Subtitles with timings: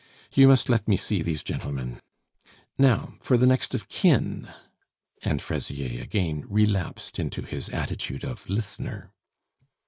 [0.33, 1.99] You must let me see these gentlemen.
[2.75, 4.49] Now for the next of kin,"
[5.21, 9.11] and Fraisier again relapsed into his attitude of listener.